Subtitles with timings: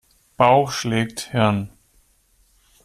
[0.35, 1.69] Bauch schlägt Hirn.